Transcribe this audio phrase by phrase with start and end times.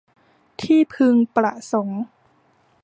[0.61, 2.01] ที่พึงประสงค์